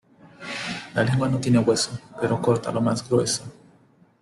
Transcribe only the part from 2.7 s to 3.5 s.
lo más grueso.